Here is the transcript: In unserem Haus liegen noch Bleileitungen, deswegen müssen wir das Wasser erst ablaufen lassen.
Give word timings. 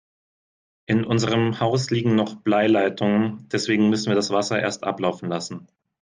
In 0.87 1.03
unserem 1.03 1.59
Haus 1.59 1.91
liegen 1.91 2.15
noch 2.15 2.37
Bleileitungen, 2.41 3.47
deswegen 3.51 3.91
müssen 3.91 4.07
wir 4.09 4.15
das 4.15 4.31
Wasser 4.31 4.59
erst 4.59 4.83
ablaufen 4.83 5.29
lassen. 5.29 5.67